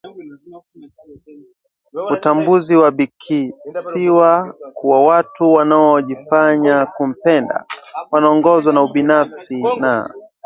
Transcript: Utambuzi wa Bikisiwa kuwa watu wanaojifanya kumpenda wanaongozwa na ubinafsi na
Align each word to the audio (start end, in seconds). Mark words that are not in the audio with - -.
Utambuzi 2.13 2.75
wa 2.75 2.91
Bikisiwa 2.91 4.55
kuwa 4.73 5.03
watu 5.05 5.53
wanaojifanya 5.53 6.85
kumpenda 6.85 7.65
wanaongozwa 8.11 8.73
na 8.73 8.83
ubinafsi 8.83 9.63
na 9.79 10.13